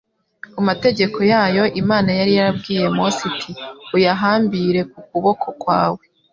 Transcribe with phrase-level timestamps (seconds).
[0.53, 3.51] Ku mategeko yayo, Imana yari yarabwiye Mose iti:
[3.95, 6.03] «Uyahambire ku kuboko kwawe